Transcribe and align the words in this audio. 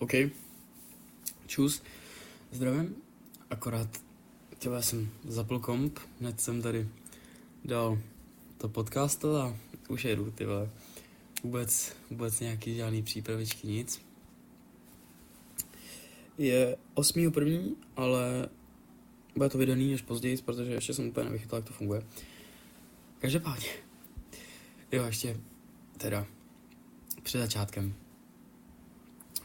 OK. 0.00 0.12
Čus. 1.46 1.82
Zdravím. 2.50 2.96
Akorát 3.50 3.88
těla 4.58 4.82
jsem 4.82 5.10
zapl 5.24 5.58
komp, 5.58 5.98
hned 6.20 6.40
jsem 6.40 6.62
tady 6.62 6.88
dal 7.64 7.98
to 8.58 8.68
podcast 8.68 9.24
a 9.24 9.56
už 9.88 10.04
jedu, 10.04 10.30
ty 10.30 10.46
vole. 10.46 10.70
Vůbec, 11.42 11.96
vůbec 12.10 12.40
nějaký 12.40 12.76
žádný 12.76 13.02
přípravičky, 13.02 13.66
nic. 13.66 14.02
Je 16.38 16.76
8. 16.94 17.32
první, 17.32 17.76
ale 17.96 18.48
bude 19.36 19.48
to 19.48 19.58
vydaný 19.58 19.94
až 19.94 20.02
později, 20.02 20.36
protože 20.36 20.72
ještě 20.72 20.94
jsem 20.94 21.08
úplně 21.08 21.24
nevychytal, 21.24 21.58
jak 21.58 21.66
to 21.66 21.72
funguje. 21.72 22.02
Každopádně. 23.18 23.68
Jo, 24.92 25.04
ještě 25.04 25.40
teda 25.96 26.26
před 27.22 27.38
začátkem 27.38 27.94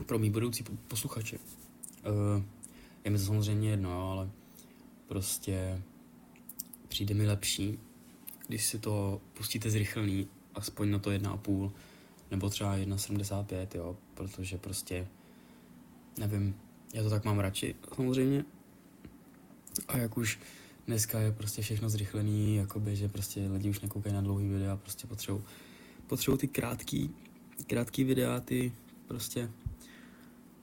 pro 0.03 0.19
mý 0.19 0.29
budoucí 0.29 0.63
posluchače. 0.87 1.37
Uh, 1.37 2.43
je 3.05 3.11
mi 3.11 3.17
to 3.17 3.23
samozřejmě 3.23 3.69
jedno, 3.69 4.11
ale 4.11 4.29
prostě 5.07 5.81
přijde 6.87 7.13
mi 7.13 7.27
lepší, 7.27 7.79
když 8.47 8.65
si 8.65 8.79
to 8.79 9.21
pustíte 9.33 9.69
zrychlený, 9.69 10.27
aspoň 10.55 10.91
na 10.91 10.99
to 10.99 11.09
1,5 11.09 11.71
nebo 12.31 12.49
třeba 12.49 12.77
1,75, 12.77 13.67
jo, 13.75 13.97
protože 14.13 14.57
prostě, 14.57 15.07
nevím, 16.19 16.55
já 16.93 17.03
to 17.03 17.09
tak 17.09 17.25
mám 17.25 17.39
radši, 17.39 17.75
samozřejmě. 17.95 18.45
A 19.87 19.97
jak 19.97 20.17
už 20.17 20.39
dneska 20.87 21.19
je 21.19 21.31
prostě 21.31 21.61
všechno 21.61 21.89
zrychlený, 21.89 22.55
jakoby, 22.55 22.95
že 22.95 23.09
prostě 23.09 23.47
lidi 23.47 23.69
už 23.69 23.79
nekoukají 23.79 24.15
na 24.15 24.21
dlouhý 24.21 24.47
videa, 24.47 24.75
prostě 24.75 25.07
potřebují 25.07 25.43
potřebují 26.07 26.39
ty 26.39 26.47
krátký, 26.47 27.09
krátký 27.67 28.03
videa, 28.03 28.39
ty 28.39 28.73
prostě 29.07 29.51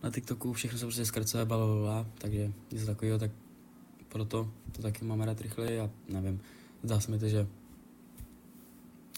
na 0.02 0.11
TikToku 0.11 0.52
všechno 0.52 0.79
se 0.79 0.84
prostě 0.84 1.05
zkracuje, 1.05 1.45
bla, 1.45 1.56
bla, 1.56 1.66
bla, 1.66 2.06
takže 2.19 2.52
něco 2.72 2.86
takového, 2.86 3.19
tak 3.19 3.31
proto 4.09 4.53
to 4.72 4.83
taky 4.83 5.05
máme 5.05 5.27
rád 5.27 5.41
rychleji 5.41 5.81
a 5.81 5.91
nevím, 6.09 6.41
zdá 6.83 7.00
se 7.00 7.11
mi 7.11 7.19
to, 7.19 7.28
že 7.28 7.47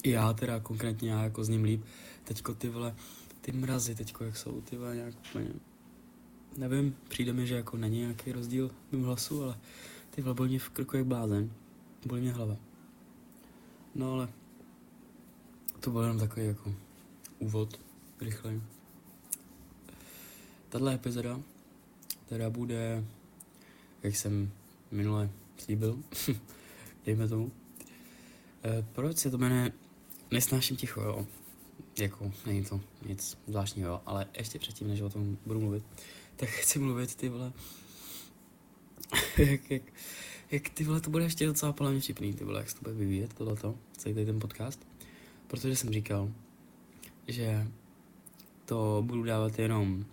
i 0.03 0.11
já 0.11 0.33
teda 0.33 0.61
konkrétně 0.61 1.11
já 1.11 1.23
jako 1.23 1.45
s 1.45 1.49
ním 1.49 1.65
líp, 1.65 1.85
teďko 2.25 2.55
ty 2.55 2.69
vole, 2.69 2.95
ty 3.41 3.53
mrazy 3.53 3.95
teďko 3.95 4.25
jak 4.25 4.37
jsou, 4.37 4.61
ty 4.61 4.77
vole 4.77 4.97
nějak 4.97 5.15
úplně, 5.31 5.51
nevím, 6.57 6.97
přijde 7.09 7.33
mi, 7.33 7.47
že 7.47 7.55
jako 7.55 7.77
není 7.77 7.99
nějaký 7.99 8.33
rozdíl 8.33 8.69
v 8.69 8.93
mém 8.93 9.05
hlasu, 9.05 9.43
ale 9.43 9.59
ty 10.11 10.23
vole 10.23 10.35
bolí 10.35 10.59
v 10.59 10.71
krku 10.71 10.97
jak 10.97 11.07
blázen, 11.07 11.51
bolí 12.07 12.21
mě 12.23 12.33
hlava. 12.33 12.57
No 13.95 14.13
ale 14.13 14.29
to 15.81 15.91
byl 15.91 16.03
jenom 16.03 16.19
takový 16.19 16.47
jako 16.47 16.75
úvod, 17.39 17.81
rychle. 18.21 18.61
Tato 20.75 20.89
epizoda 20.89 21.41
teda 22.29 22.51
bude, 22.51 23.05
jak 24.03 24.17
jsem 24.17 24.51
minule 24.91 25.31
slíbil, 25.57 26.03
dejme 27.07 27.29
tomu. 27.29 27.53
E, 28.65 28.83
proč 28.93 29.17
se 29.17 29.31
to 29.31 29.39
jmenuje 29.39 29.73
Nesnáším 30.31 30.77
ticho, 30.77 31.01
jo? 31.01 31.27
Jako, 31.99 32.33
není 32.47 32.65
to 32.65 32.81
nic 33.07 33.39
zvláštního, 33.47 34.03
ale 34.07 34.27
ještě 34.39 34.59
předtím, 34.59 34.89
než 34.89 35.01
o 35.01 35.09
tom 35.09 35.39
budu 35.47 35.61
mluvit, 35.61 35.85
tak 36.37 36.49
chci 36.49 36.79
mluvit, 36.79 37.15
ty 37.15 37.29
vole, 37.29 37.53
jak, 39.39 39.71
jak, 39.71 39.83
jak 40.51 40.69
ty 40.69 40.85
vole, 40.85 41.01
to 41.01 41.11
bude 41.11 41.25
ještě 41.25 41.47
docela 41.47 41.73
palem 41.73 42.01
vtipný, 42.01 42.35
ty 42.35 42.45
vole, 42.45 42.61
jak 42.61 42.71
se 42.71 42.77
to 42.77 42.83
bude 42.83 42.95
vyvíjet, 42.95 43.35
tohleto, 43.35 43.79
celý 43.97 44.15
ten 44.15 44.41
podcast. 44.41 44.87
Protože 45.47 45.77
jsem 45.77 45.91
říkal, 45.91 46.31
že 47.29 47.69
to 48.65 49.03
budu 49.07 49.23
dávat 49.23 49.59
jenom, 49.59 50.05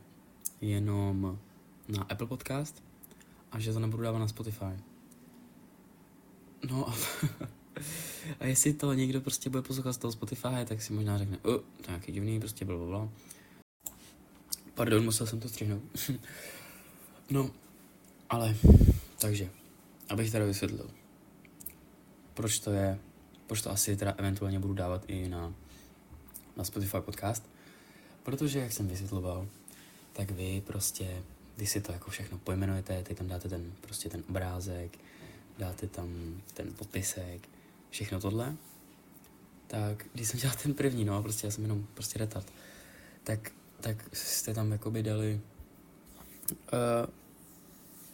jenom 0.62 1.40
na 1.88 2.04
Apple 2.04 2.28
Podcast 2.28 2.84
a 3.52 3.60
že 3.60 3.74
to 3.74 3.80
nebudu 3.80 4.04
dávat 4.04 4.20
na 4.20 4.28
Spotify. 4.28 4.80
No 6.70 6.90
a, 6.90 6.96
a 8.40 8.46
jestli 8.46 8.74
to 8.74 8.94
někdo 8.94 9.22
prostě 9.22 9.50
bude 9.50 9.62
poslouchat 9.62 9.94
z 9.94 9.98
toho 9.98 10.12
Spotify, 10.12 10.66
tak 10.66 10.82
si 10.82 10.94
možná 10.94 11.18
řekne, 11.18 11.38
uh, 11.38 11.54
to 11.54 11.58
je 11.58 11.88
nějaký 11.88 12.12
divný, 12.12 12.40
prostě 12.40 12.66
blablabla. 12.66 13.10
Pardon, 14.74 15.04
musel 15.04 15.28
jsem 15.28 15.40
to 15.40 15.50
střihnout. 15.50 15.84
no, 17.30 17.52
ale, 18.30 18.56
takže, 19.22 19.50
abych 20.10 20.32
teda 20.32 20.46
vysvětlil, 20.46 20.92
proč 22.34 22.60
to 22.60 22.72
je, 22.72 23.00
proč 23.48 23.62
to 23.62 23.72
asi 23.72 23.98
teda 23.98 24.12
eventuálně 24.18 24.60
budu 24.60 24.74
dávat 24.74 25.04
i 25.08 25.28
na, 25.28 25.54
na 26.58 26.64
Spotify 26.64 26.98
podcast, 27.02 27.50
protože, 28.24 28.60
jak 28.60 28.72
jsem 28.72 28.88
vysvětloval, 28.88 29.48
tak 30.22 30.32
vy 30.32 30.62
prostě, 30.68 31.24
když 31.56 31.70
si 31.70 31.82
to 31.82 31.92
jako 31.92 32.12
všechno 32.12 32.38
pojmenujete, 32.38 33.04
teď 33.04 33.18
tam 33.18 33.28
dáte 33.28 33.50
ten, 33.50 33.74
prostě 33.82 34.10
ten 34.10 34.24
obrázek, 34.30 34.98
dáte 35.58 35.88
tam 35.88 36.42
ten 36.54 36.74
popisek, 36.74 37.50
všechno 37.90 38.20
tohle, 38.20 38.56
tak 39.68 40.06
když 40.14 40.28
jsem 40.28 40.40
dělal 40.40 40.58
ten 40.64 40.74
první, 40.74 41.06
no 41.06 41.16
a 41.16 41.22
prostě 41.22 41.48
já 41.48 41.52
jsem 41.52 41.64
jenom 41.64 41.88
prostě 41.94 42.20
retard, 42.20 42.54
tak, 43.24 43.52
tak 43.80 44.16
jste 44.16 44.54
tam 44.54 44.72
jakoby 44.72 45.04
dali 45.04 45.42
uh, 46.74 47.10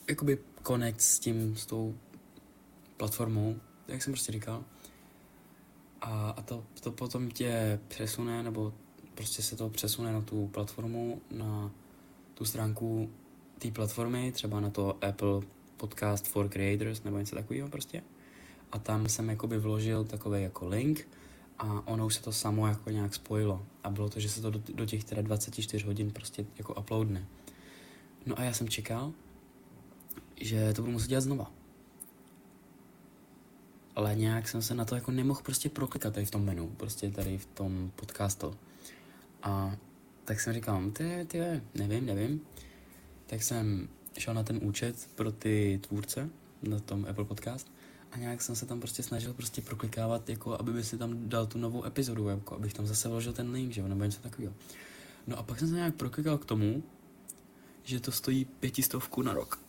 jakoby 0.09 0.37
connect 0.67 1.01
s 1.01 1.19
tím, 1.19 1.57
s 1.57 1.65
tou 1.65 1.97
platformou, 2.97 3.55
jak 3.87 4.03
jsem 4.03 4.13
prostě 4.13 4.31
říkal. 4.31 4.63
A, 6.01 6.29
a 6.29 6.41
to, 6.41 6.63
to 6.79 6.91
potom 6.91 7.31
tě 7.31 7.79
přesune, 7.87 8.43
nebo 8.43 8.73
prostě 9.15 9.41
se 9.41 9.55
to 9.55 9.69
přesune 9.69 10.13
na 10.13 10.21
tu 10.21 10.47
platformu, 10.47 11.21
na 11.31 11.71
tu 12.37 12.45
stránku 12.45 13.09
té 13.59 13.71
platformy, 13.71 14.31
třeba 14.31 14.59
na 14.59 14.69
to 14.69 15.03
Apple 15.05 15.41
Podcast 15.77 16.27
for 16.27 16.49
Creators 16.49 17.03
nebo 17.03 17.17
něco 17.17 17.35
takového 17.35 17.69
prostě. 17.69 18.03
A 18.71 18.79
tam 18.79 19.09
jsem 19.09 19.29
jakoby 19.29 19.57
vložil 19.57 20.03
takový 20.03 20.41
jako 20.43 20.67
link 20.67 21.07
a 21.59 21.87
ono 21.87 22.05
už 22.05 22.15
se 22.15 22.23
to 22.23 22.31
samo 22.31 22.67
jako 22.67 22.89
nějak 22.89 23.15
spojilo. 23.15 23.65
A 23.83 23.89
bylo 23.89 24.09
to, 24.09 24.19
že 24.19 24.29
se 24.29 24.41
to 24.41 24.51
do, 24.51 24.61
do 24.73 24.85
těch 24.85 25.03
teda 25.03 25.21
24 25.21 25.85
hodin 25.85 26.11
prostě 26.11 26.45
jako 26.57 26.73
uploadne. 26.73 27.25
No 28.25 28.39
a 28.39 28.43
já 28.43 28.53
jsem 28.53 28.69
čekal, 28.69 29.13
že 30.35 30.73
to 30.73 30.81
budu 30.81 30.91
muset 30.91 31.07
dělat 31.07 31.21
znova. 31.21 31.51
Ale 33.95 34.15
nějak 34.15 34.47
jsem 34.47 34.61
se 34.61 34.75
na 34.75 34.85
to 34.85 34.95
jako 34.95 35.11
nemohl 35.11 35.41
prostě 35.43 35.69
proklikat 35.69 36.13
tady 36.13 36.25
v 36.25 36.31
tom 36.31 36.45
menu, 36.45 36.67
prostě 36.77 37.11
tady 37.11 37.37
v 37.37 37.45
tom 37.45 37.91
podcastu. 37.95 38.55
A 39.43 39.75
tak 40.27 40.39
jsem 40.39 40.53
říkal, 40.53 40.91
ty, 40.91 41.25
ty, 41.27 41.39
nevím, 41.75 42.05
nevím. 42.05 42.41
Tak 43.25 43.43
jsem 43.43 43.89
šel 44.17 44.33
na 44.33 44.43
ten 44.43 44.59
účet 44.61 45.09
pro 45.15 45.31
ty 45.31 45.79
tvůrce 45.87 46.29
na 46.61 46.79
tom 46.79 47.05
Apple 47.09 47.25
Podcast 47.25 47.71
a 48.11 48.17
nějak 48.17 48.41
jsem 48.41 48.55
se 48.55 48.65
tam 48.65 48.79
prostě 48.79 49.03
snažil 49.03 49.33
prostě 49.33 49.61
proklikávat, 49.61 50.29
jako 50.29 50.59
aby 50.59 50.71
by 50.71 50.83
si 50.83 50.97
tam 50.97 51.29
dal 51.29 51.47
tu 51.47 51.57
novou 51.57 51.85
epizodu, 51.85 52.27
jako 52.27 52.55
abych 52.55 52.73
tam 52.73 52.87
zase 52.87 53.09
vložil 53.09 53.33
ten 53.33 53.51
link, 53.51 53.73
že 53.73 53.83
nebo 53.83 54.03
něco 54.03 54.21
takového. 54.21 54.53
No 55.27 55.37
a 55.37 55.43
pak 55.43 55.59
jsem 55.59 55.67
se 55.67 55.75
nějak 55.75 55.95
proklikal 55.95 56.37
k 56.37 56.45
tomu, 56.45 56.83
že 57.83 57.99
to 57.99 58.11
stojí 58.11 58.45
pětistovku 58.45 59.21
na 59.21 59.33
rok 59.33 59.67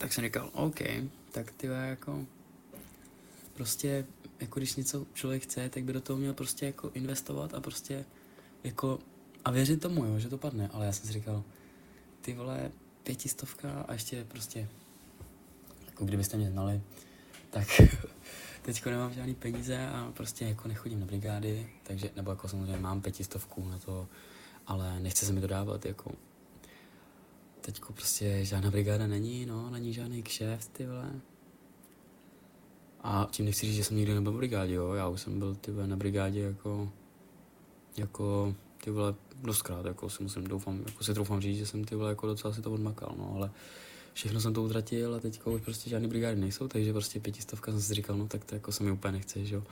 tak 0.00 0.12
jsem 0.12 0.24
říkal, 0.24 0.50
OK, 0.52 0.80
tak 1.32 1.52
ty 1.52 1.66
jako 1.66 2.26
prostě, 3.54 4.06
jako 4.40 4.60
když 4.60 4.76
něco 4.76 5.06
člověk 5.14 5.42
chce, 5.42 5.68
tak 5.68 5.84
by 5.84 5.92
do 5.92 6.00
toho 6.00 6.16
měl 6.16 6.34
prostě 6.34 6.66
jako 6.66 6.90
investovat 6.94 7.54
a 7.54 7.60
prostě 7.60 8.04
jako 8.64 8.98
a 9.44 9.50
věřit 9.50 9.80
tomu, 9.80 10.04
jo, 10.04 10.18
že 10.18 10.28
to 10.28 10.38
padne, 10.38 10.70
ale 10.72 10.86
já 10.86 10.92
jsem 10.92 11.06
si 11.06 11.12
říkal, 11.12 11.44
ty 12.20 12.34
vole, 12.34 12.70
pětistovka 13.02 13.84
a 13.88 13.92
ještě 13.92 14.24
prostě, 14.24 14.68
jako 15.86 16.04
kdybyste 16.04 16.36
mě 16.36 16.50
znali, 16.50 16.80
tak 17.50 17.80
teďko 18.62 18.90
nemám 18.90 19.12
žádný 19.12 19.34
peníze 19.34 19.88
a 19.88 20.12
prostě 20.16 20.44
jako 20.44 20.68
nechodím 20.68 21.00
na 21.00 21.06
brigády, 21.06 21.68
takže, 21.82 22.10
nebo 22.16 22.30
jako 22.30 22.48
samozřejmě 22.48 22.76
mám 22.76 23.00
pětistovku 23.00 23.68
na 23.68 23.78
to, 23.78 24.08
ale 24.66 25.00
nechce 25.00 25.26
se 25.26 25.32
mi 25.32 25.40
to 25.40 25.46
dávat, 25.46 25.86
jako 25.86 26.12
teďko 27.60 27.92
prostě 27.92 28.44
žádná 28.44 28.70
brigáda 28.70 29.06
není, 29.06 29.46
no, 29.46 29.70
není 29.70 29.92
žádný 29.92 30.22
kšeft, 30.22 30.72
ty 30.72 30.86
vole. 30.86 31.10
A 33.02 33.28
tím 33.30 33.46
nechci 33.46 33.66
říct, 33.66 33.76
že 33.76 33.84
jsem 33.84 33.96
nikdy 33.96 34.14
nebyl 34.14 34.32
v 34.32 34.36
brigádě, 34.36 34.74
jo, 34.74 34.92
já 34.92 35.08
už 35.08 35.20
jsem 35.20 35.38
byl, 35.38 35.54
ty 35.54 35.70
vole, 35.70 35.86
na 35.86 35.96
brigádě 35.96 36.40
jako, 36.40 36.92
jako, 37.96 38.54
ty 38.84 38.90
vole, 38.90 39.14
dostkrát, 39.42 39.86
jako 39.86 40.10
si 40.10 40.22
musím, 40.22 40.44
doufám, 40.44 40.82
jako 40.86 41.04
si 41.04 41.14
troufám 41.14 41.40
říct, 41.40 41.58
že 41.58 41.66
jsem 41.66 41.84
ty 41.84 41.94
vole, 41.94 42.10
jako 42.10 42.26
docela 42.26 42.54
si 42.54 42.62
to 42.62 42.72
odmakal, 42.72 43.14
no, 43.18 43.32
ale 43.36 43.50
všechno 44.12 44.40
jsem 44.40 44.54
to 44.54 44.62
utratil 44.62 45.14
a 45.14 45.20
teďka 45.20 45.50
už 45.50 45.60
prostě 45.60 45.90
žádný 45.90 46.08
brigády 46.08 46.40
nejsou, 46.40 46.68
takže 46.68 46.92
prostě 46.92 47.20
pětistovka 47.20 47.72
jsem 47.72 47.80
si 47.80 47.94
říkal, 47.94 48.16
no 48.16 48.28
tak 48.28 48.44
to 48.44 48.54
jako 48.54 48.72
se 48.72 48.82
mi 48.82 48.90
úplně 48.90 49.12
nechce, 49.12 49.44
že 49.44 49.54
jo. 49.54 49.62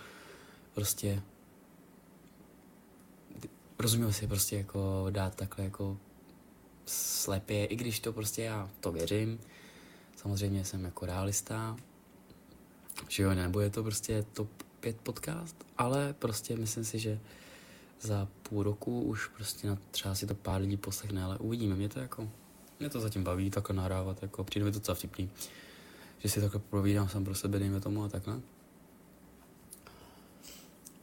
Prostě 0.75 1.23
rozumím 3.79 4.13
si 4.13 4.27
prostě 4.27 4.57
jako 4.57 5.07
dát 5.11 5.35
takhle 5.35 5.65
jako 5.65 5.97
slepě, 6.87 7.65
i 7.65 7.77
když 7.77 8.01
to 8.01 8.13
prostě 8.13 8.43
já 8.43 8.71
to 8.81 8.93
věřím. 8.93 9.41
Samozřejmě 10.17 10.65
jsem 10.65 10.85
jako 10.85 11.07
realista, 11.07 11.77
že 13.09 13.23
jo, 13.23 13.35
nebo 13.35 13.61
je 13.61 13.71
to 13.71 13.83
prostě 13.83 14.25
top 14.33 14.49
5 14.81 15.01
podcast, 15.01 15.57
ale 15.79 16.15
prostě 16.19 16.57
myslím 16.57 16.85
si, 16.85 16.99
že 16.99 17.21
za 18.01 18.29
půl 18.43 18.63
roku 18.63 19.03
už 19.03 19.27
prostě 19.27 19.69
na, 19.69 19.79
třeba 19.91 20.15
si 20.15 20.27
to 20.27 20.35
pár 20.35 20.61
lidí 20.61 20.77
poslechne, 20.77 21.25
ale 21.25 21.39
uvidíme, 21.39 21.75
mě 21.75 21.89
to 21.89 22.01
jako, 22.01 22.31
mě 22.81 22.89
to 22.89 23.01
zatím 23.01 23.25
baví 23.25 23.51
takhle 23.51 23.77
nahrávat, 23.77 24.23
jako 24.23 24.45
přijde 24.45 24.65
mi 24.65 24.73
to 24.73 24.79
docela 24.79 24.95
vtipný, 24.95 25.31
že 26.19 26.29
si 26.29 26.41
takhle 26.41 26.61
povídám 26.61 27.09
sám 27.09 27.25
pro 27.25 27.35
sebe, 27.35 27.59
dejme 27.59 27.81
tomu 27.81 28.05
a 28.05 28.09
takhle. 28.09 28.41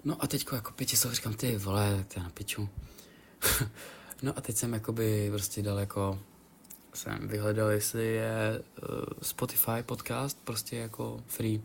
No 0.03 0.23
a 0.23 0.27
teďko 0.27 0.55
jako 0.55 0.71
pěti 0.71 0.97
slov 0.97 1.13
říkám, 1.13 1.33
ty 1.33 1.57
vole, 1.57 2.05
je 2.15 2.23
na 2.23 2.29
piču. 2.29 2.69
no 4.21 4.37
a 4.37 4.41
teď 4.41 4.57
jsem 4.57 4.73
jakoby 4.73 5.29
prostě 5.31 5.61
dal 5.61 5.79
jako, 5.79 6.19
jsem 6.93 7.27
vyhledal, 7.27 7.69
jestli 7.69 8.05
je 8.05 8.61
uh, 8.81 8.89
Spotify 9.21 9.83
podcast 9.85 10.37
prostě 10.43 10.77
jako 10.77 11.23
free. 11.27 11.61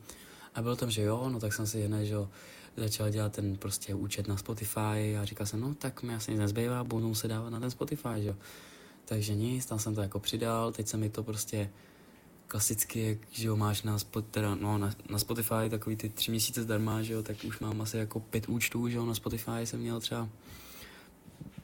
A 0.55 0.63
bylo 0.63 0.77
tam, 0.77 0.91
že 0.91 1.03
jo, 1.03 1.29
no 1.29 1.41
tak 1.41 1.53
jsem 1.53 1.67
si 1.67 1.83
hned, 1.83 2.05
že 2.05 2.15
jo, 2.15 2.29
začal 2.77 3.11
dělat 3.11 3.33
ten 3.33 3.57
prostě 3.57 3.95
účet 3.95 4.29
na 4.29 4.37
Spotify 4.37 5.17
a 5.21 5.25
říkal 5.25 5.47
jsem, 5.47 5.61
no 5.61 5.75
tak 5.75 6.03
mi 6.03 6.15
asi 6.15 6.31
nic 6.31 6.41
nezbývá, 6.41 6.85
budu 6.85 7.15
se 7.15 7.29
dávat 7.29 7.51
na 7.51 7.61
ten 7.61 7.71
Spotify, 7.71 8.09
že 8.19 8.29
jo. 8.29 8.37
Takže 9.05 9.35
nic, 9.35 9.67
tam 9.67 9.79
jsem 9.79 9.95
to 9.95 10.01
jako 10.01 10.21
přidal, 10.21 10.73
teď 10.73 10.89
se 10.89 10.97
mi 10.97 11.11
to 11.11 11.23
prostě 11.23 11.71
klasicky, 12.47 13.01
jak, 13.01 13.19
že 13.31 13.49
jo, 13.49 13.57
máš 13.57 13.83
na, 13.83 13.99
spot, 13.99 14.27
teda, 14.31 14.55
no, 14.55 14.79
na, 14.79 14.91
na 15.09 15.19
Spotify 15.19 15.71
takový 15.71 15.97
ty 15.97 16.09
tři 16.09 16.31
měsíce 16.31 16.63
zdarma, 16.63 17.03
že 17.03 17.13
jo, 17.13 17.23
tak 17.23 17.37
už 17.45 17.61
mám 17.61 17.81
asi 17.81 17.97
jako 17.97 18.21
pět 18.21 18.49
účtů, 18.49 18.89
že 18.89 18.97
jo, 18.97 19.07
na 19.07 19.15
Spotify 19.15 19.61
jsem 19.65 19.81
měl 19.81 20.01
třeba 20.01 20.29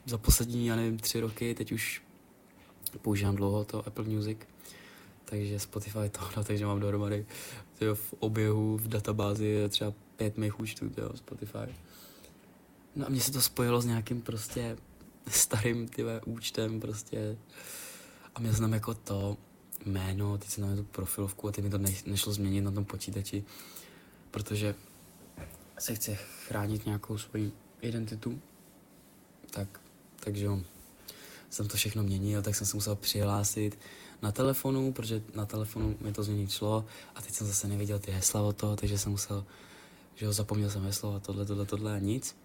za 0.05 0.17
poslední, 0.17 0.67
já 0.67 0.75
nevím, 0.75 0.99
tři 0.99 1.19
roky, 1.19 1.55
teď 1.55 1.71
už 1.71 2.01
používám 3.01 3.35
dlouho 3.35 3.63
to 3.63 3.87
Apple 3.87 4.03
Music, 4.03 4.37
takže 5.29 5.59
Spotify 5.59 6.09
to, 6.11 6.19
no, 6.37 6.43
takže 6.43 6.65
mám 6.65 6.79
dohromady 6.79 7.25
tyjo, 7.79 7.95
v 7.95 8.13
oběhu, 8.19 8.77
v 8.77 8.87
databázi 8.87 9.45
je 9.45 9.69
třeba 9.69 9.93
pět 10.15 10.37
mých 10.37 10.59
účtů, 10.59 10.89
tyjo, 10.89 11.09
Spotify. 11.15 11.75
No 12.95 13.05
a 13.05 13.09
mně 13.09 13.21
se 13.21 13.31
to 13.31 13.41
spojilo 13.41 13.81
s 13.81 13.85
nějakým 13.85 14.21
prostě 14.21 14.77
starým 15.27 15.87
tyve, 15.87 16.21
účtem 16.25 16.79
prostě. 16.79 17.37
A 18.35 18.39
měl 18.39 18.53
jsem 18.53 18.73
jako 18.73 18.93
to 18.93 19.37
jméno, 19.85 20.37
teď 20.37 20.49
jsem 20.49 20.63
tam 20.63 20.77
tu 20.77 20.83
profilovku 20.83 21.47
a 21.47 21.51
teď 21.51 21.63
mi 21.63 21.69
to 21.69 21.77
ne, 21.77 21.93
nešlo 22.05 22.33
změnit 22.33 22.61
na 22.61 22.71
tom 22.71 22.85
počítači, 22.85 23.43
protože 24.31 24.75
se 25.79 25.95
chce 25.95 26.15
chránit 26.15 26.85
nějakou 26.85 27.17
svoji 27.17 27.51
identitu, 27.81 28.41
tak, 29.49 29.81
takže 30.19 30.45
jo, 30.45 30.61
jsem 31.49 31.67
to 31.67 31.77
všechno 31.77 32.03
měnil, 32.03 32.41
tak 32.41 32.55
jsem 32.55 32.67
se 32.67 32.77
musel 32.77 32.95
přihlásit 32.95 33.79
na 34.21 34.31
telefonu, 34.31 34.93
protože 34.93 35.21
na 35.35 35.45
telefonu 35.45 35.97
mi 36.01 36.13
to 36.13 36.23
změnit 36.23 36.51
šlo 36.51 36.85
a 37.15 37.21
teď 37.21 37.33
jsem 37.33 37.47
zase 37.47 37.67
neviděl 37.67 37.99
ty 37.99 38.11
hesla 38.11 38.41
od 38.41 38.57
toho, 38.57 38.75
takže 38.75 38.97
jsem 38.97 39.11
musel, 39.11 39.45
že 40.15 40.25
jo, 40.25 40.33
zapomněl 40.33 40.69
jsem 40.69 40.83
heslo 40.83 41.15
a 41.15 41.19
tohle, 41.19 41.45
tohle, 41.45 41.65
tohle 41.65 41.95
a 41.95 41.99
nic. 41.99 42.35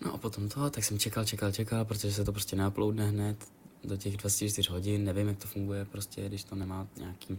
No 0.00 0.14
a 0.14 0.18
potom 0.18 0.48
to, 0.48 0.70
tak 0.70 0.84
jsem 0.84 0.98
čekal, 0.98 1.24
čekal, 1.24 1.52
čekal, 1.52 1.84
protože 1.84 2.12
se 2.12 2.24
to 2.24 2.32
prostě 2.32 2.56
neuploadne 2.56 3.08
hned 3.08 3.48
do 3.84 3.96
těch 3.96 4.16
24 4.16 4.70
hodin, 4.70 5.04
nevím, 5.04 5.28
jak 5.28 5.38
to 5.38 5.48
funguje 5.48 5.84
prostě, 5.84 6.28
když 6.28 6.44
to 6.44 6.54
nemá 6.54 6.88
nějaký, 6.96 7.38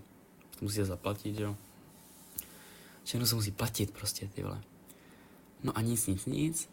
to 0.59 0.65
musíte 0.65 0.85
zaplatit, 0.85 1.35
že 1.35 1.43
jo. 1.43 1.55
Všechno 3.03 3.27
se 3.27 3.35
musí 3.35 3.51
platit 3.51 3.91
prostě, 3.91 4.27
ty 4.27 4.43
vole. 4.43 4.61
No 5.63 5.77
a 5.77 5.81
nic, 5.81 6.07
nic, 6.07 6.25
nic. 6.25 6.69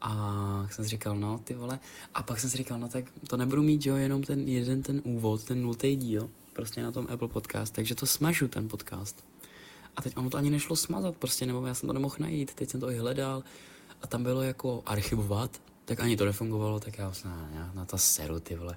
A 0.00 0.66
jsem 0.70 0.84
si 0.84 0.88
říkal, 0.88 1.16
no 1.16 1.38
ty 1.38 1.54
vole. 1.54 1.78
A 2.14 2.22
pak 2.22 2.40
jsem 2.40 2.50
si 2.50 2.56
říkal, 2.56 2.78
no 2.78 2.88
tak 2.88 3.04
to 3.28 3.36
nebudu 3.36 3.62
mít, 3.62 3.86
jo, 3.86 3.96
jenom 3.96 4.22
ten 4.22 4.48
jeden 4.48 4.82
ten 4.82 5.00
úvod, 5.04 5.44
ten 5.44 5.62
nultý 5.62 5.96
díl, 5.96 6.30
prostě 6.52 6.82
na 6.82 6.92
tom 6.92 7.06
Apple 7.10 7.28
podcast, 7.28 7.74
takže 7.74 7.94
to 7.94 8.06
smažu 8.06 8.48
ten 8.48 8.68
podcast. 8.68 9.24
A 9.96 10.02
teď 10.02 10.16
ono 10.16 10.30
to 10.30 10.38
ani 10.38 10.50
nešlo 10.50 10.76
smazat, 10.76 11.16
prostě, 11.16 11.46
nebo 11.46 11.66
já 11.66 11.74
jsem 11.74 11.86
to 11.86 11.92
nemohl 11.92 12.16
najít, 12.18 12.54
teď 12.54 12.70
jsem 12.70 12.80
to 12.80 12.90
i 12.90 12.98
hledal 12.98 13.42
a 14.02 14.06
tam 14.06 14.22
bylo 14.22 14.42
jako 14.42 14.82
archivovat, 14.86 15.60
tak 15.84 16.00
ani 16.00 16.16
to 16.16 16.24
nefungovalo, 16.24 16.80
tak 16.80 16.98
já 16.98 17.12
jsem 17.12 17.30
na, 17.30 17.72
na 17.74 17.84
to 17.84 17.98
seru, 17.98 18.40
ty 18.40 18.56
vole. 18.56 18.76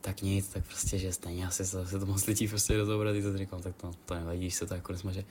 Tak 0.00 0.22
nic, 0.22 0.48
tak 0.48 0.64
prostě, 0.66 0.98
že 0.98 1.12
stejně 1.12 1.46
asi 1.46 1.66
se, 1.66 1.86
se 1.86 1.98
to 1.98 2.06
moc 2.06 2.26
lidí 2.26 2.48
prostě 2.48 2.76
rozobrat, 2.76 3.16
to 3.22 3.38
říkám, 3.38 3.62
tak 3.62 3.76
to, 3.76 3.90
to 4.04 4.14
nevadí, 4.14 4.50
se 4.50 4.66
to 4.66 4.74
jako 4.74 4.92
nesmaže. 4.92 5.24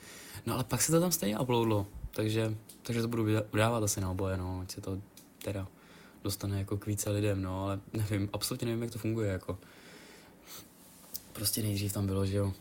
No 0.46 0.54
ale 0.54 0.64
pak 0.64 0.82
se 0.82 0.92
to 0.92 1.00
tam 1.00 1.12
stejně 1.12 1.38
uploadlo, 1.38 1.86
takže, 2.10 2.56
takže 2.82 3.02
to 3.02 3.08
budu 3.08 3.26
dávat 3.52 3.82
asi 3.82 4.00
na 4.00 4.10
oboje, 4.10 4.36
no, 4.36 4.60
ať 4.62 4.70
se 4.70 4.80
to 4.80 5.02
teda 5.44 5.68
dostane 6.24 6.58
jako 6.58 6.76
k 6.76 6.86
více 6.86 7.10
lidem, 7.10 7.42
no, 7.42 7.64
ale 7.64 7.80
nevím, 7.92 8.30
absolutně 8.32 8.66
nevím, 8.66 8.82
jak 8.82 8.92
to 8.92 8.98
funguje, 8.98 9.30
jako. 9.30 9.58
Prostě 11.32 11.62
nejdřív 11.62 11.92
tam 11.92 12.06
bylo, 12.06 12.26
že 12.26 12.36
jo, 12.36 12.52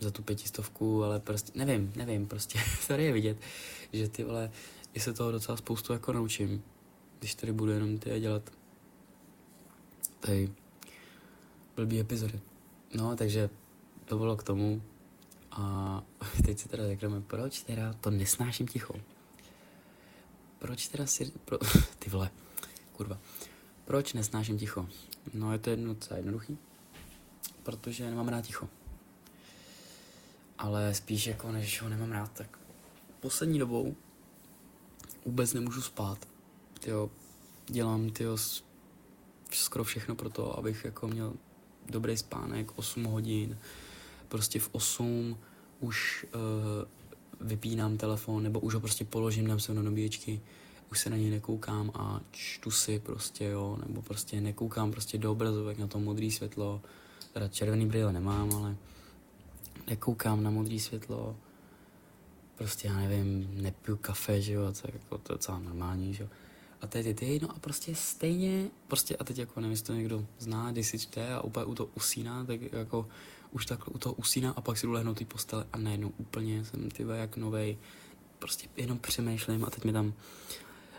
za 0.00 0.10
tu 0.10 0.22
pětistovku, 0.22 1.04
ale 1.04 1.20
prostě, 1.20 1.52
nevím, 1.54 1.92
nevím, 1.96 2.26
prostě 2.26 2.58
tady 2.88 3.04
je 3.04 3.12
vidět, 3.12 3.36
že 3.92 4.08
ty 4.08 4.24
vole, 4.24 4.50
i 4.94 5.00
se 5.00 5.12
toho 5.12 5.32
docela 5.32 5.56
spoustu 5.56 5.92
jako 5.92 6.12
naučím, 6.12 6.62
když 7.18 7.34
tady 7.34 7.52
budu 7.52 7.72
jenom 7.72 7.98
ty 7.98 8.20
dělat 8.20 8.50
tady 10.20 10.52
blbý 11.76 12.00
epizody. 12.00 12.40
No, 12.94 13.16
takže 13.16 13.50
to 14.04 14.18
bylo 14.18 14.36
k 14.36 14.42
tomu, 14.42 14.82
a 15.50 16.02
teď 16.44 16.58
si 16.58 16.68
teda 16.68 16.86
řekneme, 16.86 17.20
proč 17.20 17.62
teda 17.62 17.92
to 17.92 18.10
nesnáším 18.10 18.68
ticho. 18.68 18.94
Proč 20.58 20.88
teda 20.88 21.06
si... 21.06 21.32
Pro, 21.44 21.58
ty 21.98 22.10
vole, 22.10 22.30
kurva. 22.92 23.18
Proč 23.84 24.12
nesnáším 24.12 24.58
ticho? 24.58 24.88
No 25.34 25.52
je 25.52 25.58
to 25.58 25.70
jedno 25.70 25.94
docela 25.94 26.16
jednoduchý. 26.16 26.58
Protože 27.62 28.10
nemám 28.10 28.28
rád 28.28 28.44
ticho. 28.44 28.68
Ale 30.58 30.94
spíš 30.94 31.26
jako 31.26 31.52
než 31.52 31.82
ho 31.82 31.88
nemám 31.88 32.12
rád, 32.12 32.32
tak 32.32 32.58
poslední 33.20 33.58
dobou 33.58 33.96
vůbec 35.24 35.52
nemůžu 35.52 35.82
spát. 35.82 36.28
Tyjo, 36.80 37.10
dělám 37.66 38.10
tyjo, 38.10 38.36
skoro 39.52 39.84
všechno 39.84 40.14
pro 40.14 40.30
to, 40.30 40.58
abych 40.58 40.84
jako 40.84 41.08
měl 41.08 41.34
dobrý 41.86 42.16
spánek, 42.16 42.78
8 42.78 43.04
hodin, 43.04 43.58
prostě 44.28 44.60
v 44.60 44.68
8 44.72 45.38
už 45.80 46.26
uh, 46.34 47.48
vypínám 47.48 47.96
telefon, 47.96 48.42
nebo 48.42 48.60
už 48.60 48.74
ho 48.74 48.80
prostě 48.80 49.04
položím, 49.04 49.46
dám 49.46 49.60
se 49.60 49.74
na 49.74 49.82
nabíječky, 49.82 50.40
už 50.90 50.98
se 50.98 51.10
na 51.10 51.16
něj 51.16 51.30
nekoukám 51.30 51.90
a 51.94 52.20
čtu 52.30 52.70
si 52.70 52.98
prostě, 52.98 53.44
jo, 53.44 53.78
nebo 53.86 54.02
prostě 54.02 54.40
nekoukám 54.40 54.90
prostě 54.90 55.18
do 55.18 55.32
obrazovek 55.32 55.78
na 55.78 55.86
to 55.86 55.98
modré 55.98 56.30
světlo, 56.30 56.80
teda 57.32 57.48
červený 57.48 57.86
brýle 57.86 58.12
nemám, 58.12 58.52
ale 58.54 58.76
nekoukám 59.86 60.42
na 60.42 60.50
modré 60.50 60.78
světlo, 60.78 61.36
prostě 62.54 62.88
já 62.88 62.96
nevím, 62.96 63.50
nepiju 63.62 63.96
kafe, 63.96 64.40
že 64.40 64.52
jo, 64.52 64.72
to 64.72 64.88
je, 64.88 64.94
jako, 64.94 65.18
to 65.18 65.32
je 65.32 65.34
docela 65.34 65.58
normální, 65.58 66.14
že 66.14 66.22
jo. 66.22 66.28
A 66.80 66.86
teď 66.86 67.06
ty, 67.06 67.14
ty, 67.14 67.38
no 67.42 67.50
a 67.50 67.58
prostě 67.58 67.94
stejně, 67.94 68.70
prostě 68.88 69.16
a 69.16 69.24
teď 69.24 69.38
jako 69.38 69.60
nevím, 69.60 69.70
jestli 69.70 69.86
to 69.86 69.94
někdo 69.94 70.26
zná, 70.38 70.72
když 70.72 70.86
si 70.86 70.98
čte 70.98 71.34
a 71.34 71.40
úplně 71.40 71.64
u 71.64 71.74
toho 71.74 71.90
usíná, 71.94 72.44
tak 72.44 72.72
jako 72.72 73.08
už 73.50 73.66
takhle 73.66 73.94
u 73.94 73.98
toho 73.98 74.14
usínám 74.14 74.54
a 74.56 74.60
pak 74.60 74.78
si 74.78 74.86
jdu 74.86 74.92
lehnout 74.92 75.26
postele 75.28 75.66
a 75.72 75.78
najednou 75.78 76.12
úplně 76.16 76.64
jsem 76.64 76.90
ty 76.90 77.04
jak 77.12 77.36
novej, 77.36 77.78
prostě 78.38 78.68
jenom 78.76 78.98
přemýšlím 78.98 79.64
a 79.64 79.70
teď 79.70 79.84
mi 79.84 79.92
tam 79.92 80.14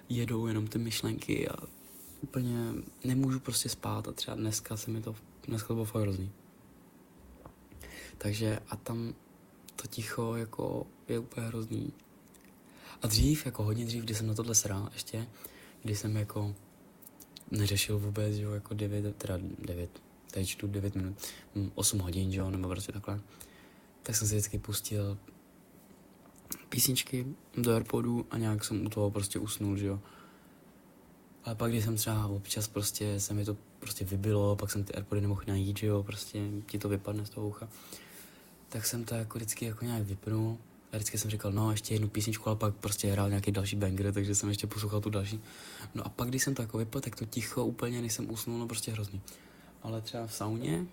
jedou 0.10 0.48
jenom 0.48 0.68
ty 0.68 0.78
myšlenky 0.78 1.50
a 1.50 1.56
úplně 2.22 2.74
nemůžu 3.04 3.40
prostě 3.40 3.70
spát 3.70 4.08
a 4.08 4.12
třeba 4.12 4.38
dneska 4.38 4.78
se 4.78 4.92
mi 4.92 5.02
to, 5.02 5.16
dneska 5.48 5.68
to 5.68 5.74
bylo 5.74 5.86
fakt 5.86 6.02
hrozný. 6.02 6.32
Takže 8.18 8.60
a 8.70 8.76
tam 8.76 9.14
to 9.76 9.88
ticho 9.88 10.36
jako 10.36 10.88
je 11.08 11.20
úplně 11.20 11.48
hrozný. 11.48 11.94
A 13.02 13.08
dřív, 13.08 13.46
jako 13.46 13.64
hodně 13.64 13.86
dřív, 13.86 14.04
když 14.04 14.18
jsem 14.18 14.28
na 14.28 14.34
tohle 14.34 14.56
srál 14.56 14.90
ještě, 14.94 15.28
když 15.84 16.00
jsem 16.00 16.18
jako 16.18 16.56
neřešil 17.52 18.00
vůbec, 18.00 18.36
jo, 18.36 18.52
jako 18.52 18.74
9, 18.74 19.16
teda 19.16 19.40
9, 19.60 20.02
tady 20.32 20.46
čtu 20.46 20.68
9 20.68 20.96
minut, 20.96 21.16
8 21.76 22.00
hm, 22.00 22.02
hodin, 22.02 22.34
jo, 22.34 22.50
nebo 22.50 22.70
prostě 22.70 22.92
takhle, 22.92 23.20
tak 24.04 24.16
jsem 24.16 24.28
si 24.28 24.34
vždycky 24.34 24.60
pustil 24.60 25.18
písničky 26.70 27.26
do 27.58 27.74
Airpodu 27.74 28.26
a 28.32 28.38
nějak 28.38 28.64
jsem 28.64 28.86
u 28.86 28.90
toho 28.90 29.12
prostě 29.12 29.40
usnul, 29.40 29.78
že 29.78 29.86
jo. 29.86 30.00
Ale 31.44 31.56
pak, 31.56 31.72
když 31.72 31.84
jsem 31.84 31.96
třeba 31.96 32.28
občas 32.28 32.68
prostě, 32.68 33.20
se 33.20 33.34
mi 33.34 33.46
to 33.46 33.58
prostě 33.80 34.06
vybilo, 34.06 34.56
pak 34.56 34.72
jsem 34.72 34.84
ty 34.84 34.94
Airpody 34.94 35.22
nemohl 35.22 35.42
najít, 35.48 35.78
že 35.78 35.88
jo, 35.88 36.04
prostě 36.04 36.40
ti 36.66 36.80
to 36.80 36.90
vypadne 36.90 37.26
z 37.26 37.30
toho 37.30 37.48
ucha. 37.48 37.70
Tak 38.70 38.86
jsem 38.86 39.04
to 39.04 39.16
jako 39.16 39.38
vždycky 39.38 39.66
jako 39.66 39.86
nějak 39.86 40.04
vypnul 40.04 40.58
a 40.92 40.96
vždycky 40.96 41.18
jsem 41.18 41.32
říkal, 41.32 41.52
no 41.52 41.72
ještě 41.72 41.96
jednu 41.96 42.08
písničku, 42.08 42.50
ale 42.50 42.56
pak 42.56 42.76
prostě 42.76 43.12
hrál 43.12 43.30
nějaký 43.30 43.52
další 43.52 43.76
banger, 43.76 44.14
takže 44.14 44.36
jsem 44.36 44.50
ještě 44.50 44.68
poslouchal 44.68 45.02
tu 45.02 45.10
další. 45.10 45.40
No 45.96 46.06
a 46.06 46.10
pak, 46.10 46.30
když 46.30 46.44
jsem 46.44 46.56
to 46.56 46.62
jako 46.62 46.78
vypl, 46.78 47.02
tak 47.02 47.16
to 47.16 47.26
ticho 47.26 47.66
úplně, 47.66 48.02
než 48.02 48.14
jsem 48.14 48.32
usnul, 48.32 48.60
no 48.60 48.68
prostě 48.68 48.92
hrozný. 48.92 49.22
Ale 49.82 50.02
třeba 50.02 50.28
v 50.28 50.34
sauně, 50.34 50.86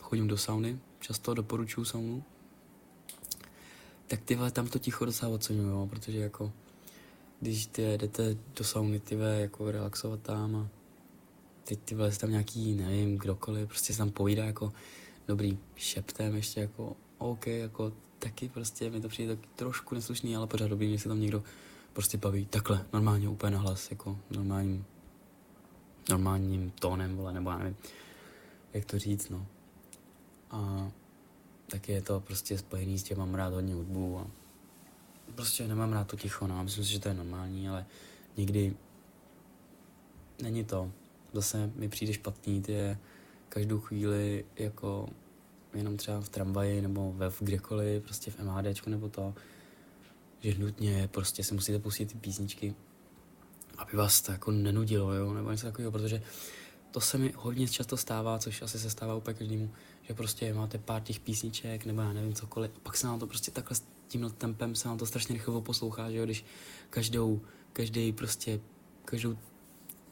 chodím 0.00 0.28
do 0.28 0.36
sauny, 0.36 0.78
často 1.00 1.34
doporučuju 1.34 1.84
saunu, 1.84 2.24
tak 4.06 4.20
ty 4.20 4.38
tam 4.52 4.68
to 4.68 4.78
ticho 4.78 5.04
docela 5.04 5.34
oceňuju, 5.34 5.86
protože 5.86 6.18
jako 6.18 6.52
když 7.40 7.66
ty 7.66 7.98
jdete 7.98 8.36
do 8.56 8.64
sauny, 8.64 9.00
ty 9.00 9.18
jako 9.38 9.70
relaxovat 9.70 10.20
tam 10.20 10.56
a 10.56 10.68
teď 11.64 11.80
ty 11.84 11.94
vole, 11.94 12.10
tam 12.10 12.30
nějaký, 12.30 12.74
nevím, 12.74 13.18
kdokoliv, 13.18 13.68
prostě 13.68 13.92
se 13.92 13.98
tam 13.98 14.10
povídá 14.10 14.44
jako 14.44 14.72
dobrý 15.28 15.58
šeptem 15.76 16.36
ještě 16.36 16.60
jako 16.60 16.96
OK, 17.18 17.46
jako 17.46 17.92
taky 18.18 18.48
prostě 18.48 18.90
mi 18.90 19.00
to 19.00 19.08
přijde 19.08 19.36
tak 19.36 19.46
trošku 19.56 19.94
neslušný, 19.94 20.36
ale 20.36 20.46
pořád 20.46 20.68
dobrý, 20.68 20.92
že 20.92 20.98
se 20.98 21.08
tam 21.08 21.20
někdo 21.20 21.42
prostě 21.92 22.18
baví. 22.18 22.46
Takhle, 22.46 22.86
normálně 22.92 23.28
úplně 23.28 23.50
nahlas, 23.50 23.90
jako 23.90 24.18
normálním, 24.30 24.84
normálním 26.08 26.70
tónem, 26.70 27.16
vole, 27.16 27.32
nebo 27.32 27.50
já 27.50 27.58
nevím, 27.58 27.76
jak 28.72 28.84
to 28.84 28.98
říct, 28.98 29.28
no. 29.28 29.46
A 30.50 30.90
taky 31.66 31.92
je 31.92 32.02
to 32.02 32.20
prostě 32.20 32.58
spojený 32.58 32.98
s 32.98 33.02
tím, 33.02 33.18
mám 33.18 33.34
rád 33.34 33.52
hodně 33.52 33.74
hudbu 33.74 34.18
a 34.18 34.26
prostě 35.34 35.68
nemám 35.68 35.92
rád 35.92 36.06
to 36.06 36.16
ticho, 36.16 36.46
no, 36.46 36.64
myslím 36.64 36.84
si, 36.84 36.90
že 36.90 37.00
to 37.00 37.08
je 37.08 37.14
normální, 37.14 37.68
ale 37.68 37.86
někdy 38.36 38.76
není 40.42 40.64
to. 40.64 40.92
Zase 41.32 41.70
mi 41.76 41.88
přijde 41.88 42.12
špatný, 42.12 42.62
ty 42.62 42.72
je 42.72 42.98
každou 43.48 43.80
chvíli 43.80 44.44
jako 44.56 45.08
jenom 45.74 45.96
třeba 45.96 46.20
v 46.20 46.28
tramvaji 46.28 46.82
nebo 46.82 47.12
ve 47.12 47.30
v 47.30 47.42
kdekoliv, 47.42 48.02
prostě 48.02 48.30
v 48.30 48.38
MHDčku 48.38 48.90
nebo 48.90 49.08
to, 49.08 49.34
že 50.40 50.58
nutně 50.58 51.08
prostě 51.12 51.44
si 51.44 51.54
musíte 51.54 51.78
pustit 51.78 52.06
ty 52.06 52.18
písničky, 52.18 52.74
aby 53.78 53.96
vás 53.96 54.22
to 54.22 54.32
jako 54.32 54.50
nenudilo, 54.50 55.14
jo, 55.14 55.34
nebo 55.34 55.50
něco 55.50 55.66
takového, 55.66 55.92
protože 55.92 56.22
to 56.90 57.00
se 57.00 57.18
mi 57.18 57.32
hodně 57.36 57.68
často 57.68 57.96
stává, 57.96 58.38
což 58.38 58.62
asi 58.62 58.78
se 58.78 58.90
stává 58.90 59.14
úplně 59.14 59.34
každému, 59.34 59.70
že 60.02 60.14
prostě 60.14 60.54
máte 60.54 60.78
pár 60.78 61.02
těch 61.02 61.20
písniček, 61.20 61.86
nebo 61.86 62.00
já 62.00 62.12
nevím 62.12 62.34
cokoliv, 62.34 62.70
a 62.76 62.80
pak 62.82 62.96
se 62.96 63.06
nám 63.06 63.18
to 63.18 63.26
prostě 63.26 63.50
takhle 63.50 63.76
s 63.76 63.82
tím 64.08 64.30
tempem 64.38 64.74
se 64.74 64.88
nám 64.88 64.98
to 64.98 65.06
strašně 65.06 65.32
rychle 65.32 65.60
poslouchá, 65.60 66.10
že 66.10 66.16
jo, 66.16 66.24
když 66.24 66.44
každou, 66.90 67.40
každý 67.72 68.12
prostě, 68.12 68.60
každou 69.04 69.36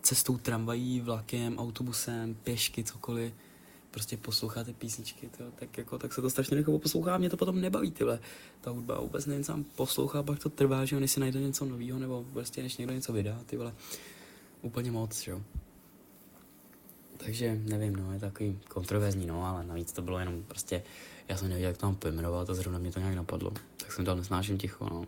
cestou 0.02 0.38
tramvají, 0.38 1.00
vlakem, 1.00 1.58
autobusem, 1.58 2.34
pěšky, 2.34 2.84
cokoliv, 2.84 3.34
prostě 3.90 4.16
posloucháte 4.16 4.72
písničky, 4.72 5.28
tyjo, 5.28 5.50
tak 5.54 5.78
jako, 5.78 5.98
tak 5.98 6.12
se 6.12 6.22
to 6.22 6.30
strašně 6.30 6.56
rychle 6.56 6.78
poslouchá 6.78 7.18
mě 7.18 7.30
to 7.30 7.36
potom 7.36 7.60
nebaví, 7.60 7.90
tyhle. 7.90 8.20
Ta 8.60 8.70
hudba 8.70 9.00
vůbec 9.00 9.26
nevím, 9.26 9.44
sám 9.44 9.64
poslouchá, 9.64 10.22
pak 10.22 10.38
to 10.38 10.48
trvá, 10.48 10.84
že 10.84 11.00
než 11.00 11.10
si 11.10 11.20
najde 11.20 11.40
něco 11.40 11.64
nového, 11.64 11.98
nebo 11.98 12.24
prostě 12.32 12.62
než 12.62 12.76
někdo 12.76 12.94
něco 12.94 13.12
vydá, 13.12 13.40
ty 13.46 13.56
vole. 13.56 13.74
Úplně 14.62 14.90
moc, 14.90 15.26
jo. 15.26 15.42
Takže 17.24 17.60
nevím, 17.64 17.96
no, 17.96 18.12
je 18.12 18.20
takový 18.20 18.60
kontroverzní, 18.68 19.26
no, 19.26 19.46
ale 19.46 19.64
navíc 19.64 19.92
to 19.92 20.02
bylo 20.02 20.18
jenom 20.18 20.42
prostě, 20.42 20.82
já 21.28 21.36
jsem 21.36 21.48
nevěděl, 21.48 21.70
jak 21.70 21.78
to 21.78 21.86
mám 21.86 21.96
pojmenovat 21.96 22.50
a 22.50 22.54
zrovna 22.54 22.78
mě 22.78 22.92
to 22.92 22.98
nějak 22.98 23.14
napadlo. 23.14 23.52
Tak 23.76 23.92
jsem 23.92 24.04
dal 24.04 24.16
nesnáším 24.16 24.58
ticho, 24.58 24.84
no. 24.84 25.04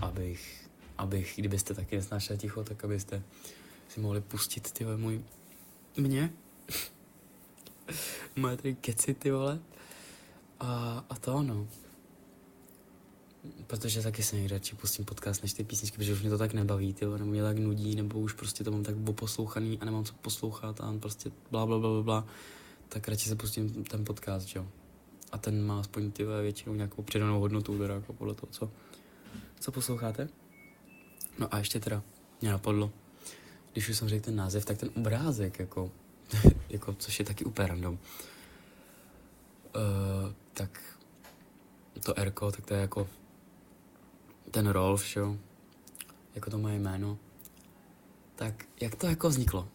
Abych, 0.00 0.70
abych, 0.98 1.34
kdybyste 1.36 1.74
taky 1.74 1.96
nesnášeli 1.96 2.38
ticho, 2.38 2.64
tak 2.64 2.84
abyste 2.84 3.22
si 3.88 4.00
mohli 4.00 4.20
pustit, 4.20 4.72
ty 4.72 4.84
můj, 4.84 5.22
mě. 5.96 6.32
Moje 8.36 8.56
tady 8.56 8.74
keci, 8.74 9.14
ty 9.14 9.30
vole. 9.30 9.58
A, 10.60 11.04
a 11.10 11.18
to 11.18 11.34
ono. 11.34 11.68
Protože 13.66 14.02
taky 14.02 14.22
se 14.22 14.36
někde 14.36 14.54
radši 14.54 14.76
pustím 14.76 15.04
podcast 15.04 15.42
než 15.42 15.52
ty 15.52 15.64
písničky, 15.64 15.96
protože 15.96 16.12
už 16.12 16.20
mě 16.20 16.30
to 16.30 16.38
tak 16.38 16.52
nebaví, 16.52 16.94
ty, 16.94 17.04
nebo 17.04 17.18
mě 17.18 17.42
tak 17.42 17.58
nudí, 17.58 17.94
nebo 17.94 18.18
už 18.18 18.32
prostě 18.32 18.64
to 18.64 18.70
mám 18.70 18.82
tak 18.82 18.94
poslouchaný 19.14 19.78
a 19.80 19.84
nemám 19.84 20.04
co 20.04 20.14
poslouchat 20.14 20.80
a 20.80 20.94
prostě 21.00 21.30
bla 21.50 21.66
bla 21.66 21.78
bla 21.78 21.90
bla, 21.90 22.02
bla 22.02 22.26
tak 22.90 23.08
radši 23.08 23.28
se 23.28 23.36
pustím 23.36 23.84
ten 23.84 24.04
podcast, 24.04 24.56
jo. 24.56 24.66
A 25.32 25.38
ten 25.38 25.66
má 25.66 25.80
aspoň 25.80 26.10
ty 26.10 26.24
většinou 26.24 26.74
nějakou 26.74 27.02
přidanou 27.02 27.40
hodnotu, 27.40 27.78
teda 27.78 27.94
jako 27.94 28.12
podle 28.12 28.34
toho, 28.34 28.52
co, 28.52 28.70
co 29.60 29.72
posloucháte. 29.72 30.28
No 31.38 31.54
a 31.54 31.58
ještě 31.58 31.80
teda 31.80 32.02
mě 32.40 32.50
napadlo, 32.50 32.92
když 33.72 33.88
už 33.88 33.96
jsem 33.96 34.08
řekl 34.08 34.24
ten 34.24 34.36
název, 34.36 34.64
tak 34.64 34.78
ten 34.78 34.90
obrázek, 34.96 35.58
jako, 35.58 35.90
jako 36.68 36.94
což 36.98 37.18
je 37.18 37.24
taky 37.24 37.44
úplně 37.44 37.68
random, 37.68 37.94
uh, 37.94 38.00
tak 40.52 40.80
to 42.04 42.18
Erko, 42.18 42.52
tak 42.52 42.66
to 42.66 42.74
je 42.74 42.80
jako 42.80 43.08
ten 44.50 44.68
Rolf, 44.68 45.16
jo, 45.16 45.36
jako 46.34 46.50
to 46.50 46.58
moje 46.58 46.78
jméno, 46.78 47.18
tak 48.34 48.64
jak 48.80 48.94
to 48.94 49.06
jako 49.06 49.28
vzniklo? 49.28 49.68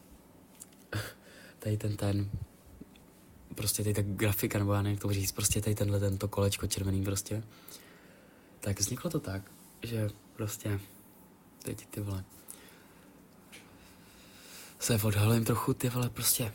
tady 1.60 1.78
ten 1.78 1.98
ten, 1.98 2.30
prostě 3.56 3.84
tady 3.84 3.94
ta 3.94 4.02
grafika, 4.06 4.60
nebo 4.60 4.74
já 4.74 4.82
nevím, 4.82 4.96
jak 4.96 5.02
to 5.02 5.14
říct, 5.14 5.32
prostě 5.32 5.62
tady 5.62 5.76
tenhle 5.76 6.00
tento 6.00 6.28
kolečko 6.28 6.68
červený 6.68 7.04
prostě. 7.04 7.44
Tak 8.60 8.80
vzniklo 8.80 9.10
to 9.10 9.20
tak, 9.20 9.52
že 9.84 10.10
prostě, 10.36 10.80
teď 11.64 11.88
ty 11.88 12.02
vole, 12.02 12.24
se 14.80 15.00
odhalím 15.04 15.46
trochu, 15.46 15.74
ty 15.74 15.90
vole, 15.90 16.10
prostě 16.10 16.54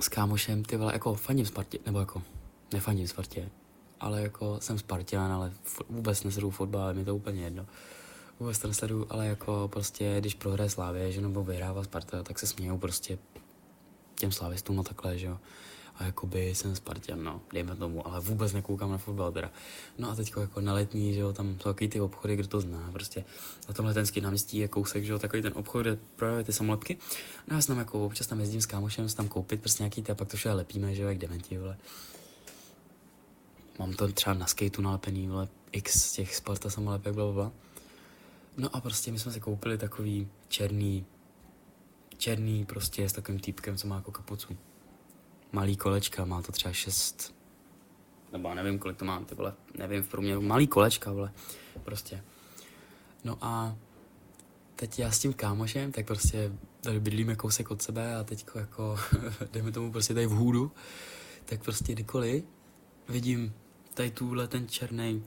s 0.00 0.08
kámošem, 0.08 0.64
ty 0.64 0.76
vole, 0.76 0.92
jako 0.92 1.14
faním 1.14 1.46
Spartě, 1.46 1.78
nebo 1.86 2.00
jako, 2.00 2.22
nefaním 2.72 3.08
Spartě, 3.08 3.50
ale 4.00 4.22
jako 4.22 4.58
jsem 4.60 4.78
Spartan, 4.78 5.32
ale 5.32 5.52
vůbec 5.88 6.24
nesleduju 6.24 6.50
fotbal, 6.50 6.94
mi 6.94 7.04
to 7.04 7.16
úplně 7.16 7.44
jedno. 7.44 7.66
Vůbec 8.40 8.58
to 8.58 8.68
nesleduju, 8.68 9.06
ale 9.10 9.26
jako 9.26 9.68
prostě, 9.72 10.16
když 10.20 10.34
prohraje 10.34 10.70
Slávě, 10.70 11.12
že 11.12 11.20
nebo 11.20 11.44
vyhrává 11.44 11.84
Sparta, 11.84 12.22
tak 12.22 12.38
se 12.38 12.46
smějou 12.46 12.78
prostě 12.78 13.18
těm 14.14 14.32
slávistům 14.32 14.80
a 14.80 14.82
takhle, 14.82 15.18
že 15.18 15.26
jo. 15.26 15.38
A 15.94 16.04
jakoby 16.04 16.54
jsem 16.54 16.76
Spartan, 16.76 17.24
no, 17.24 17.40
dejme 17.52 17.76
tomu, 17.76 18.06
ale 18.06 18.20
vůbec 18.20 18.52
nekoukám 18.52 18.90
na 18.90 18.98
fotbal 18.98 19.32
teda. 19.32 19.50
No 19.98 20.10
a 20.10 20.14
teď 20.14 20.32
jako 20.40 20.60
na 20.60 20.72
letní, 20.72 21.14
že 21.14 21.20
jo, 21.20 21.32
tam 21.32 21.52
jsou 21.52 21.68
takový 21.68 21.88
ty 21.88 22.00
obchody, 22.00 22.36
kdo 22.36 22.48
to 22.48 22.60
zná, 22.60 22.90
prostě. 22.92 23.24
Na 23.68 23.74
tomhle 23.74 23.94
tenský 23.94 24.20
náměstí 24.20 24.58
je 24.58 24.68
kousek, 24.68 25.04
že 25.04 25.12
jo, 25.12 25.18
takový 25.18 25.42
ten 25.42 25.52
obchod, 25.56 25.82
kde 25.82 25.98
prodávají 26.16 26.44
ty 26.44 26.52
samolepky. 26.52 26.98
No 27.48 27.56
já 27.56 27.62
jsem 27.62 27.78
jako 27.78 28.06
občas 28.06 28.26
tam 28.26 28.40
jezdím 28.40 28.60
s 28.60 28.66
kámošem, 28.66 29.08
tam 29.08 29.28
koupit 29.28 29.60
prostě 29.60 29.82
nějaký 29.82 30.02
ty 30.02 30.12
a 30.12 30.14
pak 30.14 30.28
to 30.28 30.36
vše 30.36 30.52
lepíme, 30.52 30.94
že 30.94 31.02
jo, 31.02 31.08
jak 31.08 31.18
dementi, 31.18 31.58
vole. 31.58 31.76
Mám 33.78 33.92
to 33.92 34.12
třeba 34.12 34.34
na 34.34 34.46
skateu 34.46 34.82
nalepený, 34.82 35.28
vole, 35.28 35.48
x 35.72 36.12
těch 36.12 36.36
Sparta 36.36 36.70
samolepek, 36.70 37.14
bla, 37.14 37.32
bla. 37.32 37.52
No 38.56 38.76
a 38.76 38.80
prostě 38.80 39.12
my 39.12 39.18
jsme 39.18 39.32
si 39.32 39.40
koupili 39.40 39.78
takový 39.78 40.28
černý, 40.48 41.06
černý 42.16 42.64
prostě 42.64 43.08
s 43.08 43.12
takovým 43.12 43.40
týpkem, 43.40 43.76
co 43.76 43.88
má 43.88 43.96
jako 43.96 44.10
kapucu. 44.10 44.56
Malý 45.52 45.76
kolečka, 45.76 46.24
má 46.24 46.42
to 46.42 46.52
třeba 46.52 46.72
šest, 46.72 47.34
nebo 48.32 48.54
nevím, 48.54 48.78
kolik 48.78 48.96
to 48.96 49.04
má, 49.04 49.20
ty 49.20 49.34
vole, 49.34 49.54
nevím, 49.78 50.02
v 50.02 50.08
průměru, 50.08 50.42
malý 50.42 50.66
kolečka, 50.66 51.12
vole, 51.12 51.32
prostě. 51.84 52.24
No 53.24 53.38
a 53.40 53.76
teď 54.76 54.98
já 54.98 55.10
s 55.10 55.18
tím 55.18 55.32
kámošem, 55.32 55.92
tak 55.92 56.06
prostě 56.06 56.52
tady 56.80 57.00
bydlíme 57.00 57.36
kousek 57.36 57.70
od 57.70 57.82
sebe 57.82 58.16
a 58.16 58.24
teď 58.24 58.46
jako, 58.54 58.98
jdeme 59.52 59.72
tomu 59.72 59.92
prostě 59.92 60.14
tady 60.14 60.26
v 60.26 60.30
hůdu, 60.30 60.72
tak 61.44 61.64
prostě 61.64 61.92
kdykoliv 61.92 62.44
vidím 63.08 63.54
tady 63.98 64.10
tuhle 64.10 64.48
ten 64.48 64.68
černý 64.68 65.24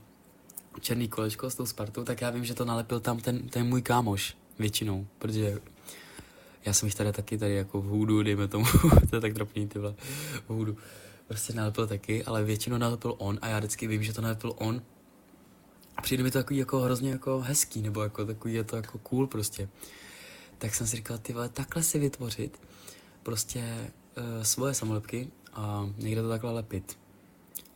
černý 0.80 1.08
kolečko 1.08 1.50
s 1.50 1.54
tou 1.54 1.66
Spartou, 1.66 2.04
tak 2.04 2.20
já 2.20 2.30
vím, 2.30 2.44
že 2.44 2.54
to 2.54 2.64
nalepil 2.64 3.00
tam 3.00 3.20
ten, 3.20 3.48
ten 3.48 3.66
můj 3.66 3.82
kámoš 3.82 4.36
většinou, 4.58 5.06
protože 5.18 5.60
já 6.64 6.72
jsem 6.72 6.86
jich 6.86 6.94
tady 6.94 7.12
taky 7.12 7.38
tady 7.38 7.54
jako 7.54 7.80
v 7.80 7.84
hůdu, 7.84 8.22
dejme 8.22 8.48
tomu, 8.48 8.64
to 9.10 9.16
je 9.16 9.20
tak 9.20 9.34
trapný, 9.34 9.68
ty 9.68 9.78
v 9.78 9.94
hůdu. 10.48 10.76
Prostě 11.28 11.52
nalepil 11.52 11.86
taky, 11.86 12.24
ale 12.24 12.44
většinou 12.44 12.78
nalepil 12.78 13.14
on 13.18 13.38
a 13.42 13.48
já 13.48 13.58
vždycky 13.58 13.86
vím, 13.86 14.02
že 14.02 14.12
to 14.12 14.22
nalepil 14.22 14.52
on. 14.56 14.82
A 15.96 16.02
přijde 16.02 16.22
mi 16.22 16.30
to 16.30 16.38
takový 16.38 16.58
jako 16.58 16.80
hrozně 16.80 17.10
jako 17.10 17.40
hezký, 17.40 17.82
nebo 17.82 18.02
jako 18.02 18.24
takový 18.24 18.54
je 18.54 18.64
to 18.64 18.76
jako 18.76 18.98
cool 18.98 19.26
prostě. 19.26 19.68
Tak 20.58 20.74
jsem 20.74 20.86
si 20.86 20.96
říkal, 20.96 21.18
ty 21.18 21.32
vole, 21.32 21.48
takhle 21.48 21.82
si 21.82 21.98
vytvořit 21.98 22.60
prostě 23.22 23.90
uh, 24.16 24.42
svoje 24.42 24.74
samolepky 24.74 25.30
a 25.52 25.90
někde 25.98 26.22
to 26.22 26.28
takhle 26.28 26.52
lepit. 26.52 27.01